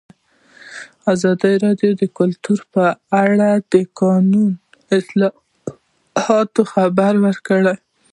[1.13, 2.85] ازادي راډیو د کلتور په
[3.23, 4.55] اړه د قانوني
[4.97, 7.73] اصلاحاتو خبر ورکړی.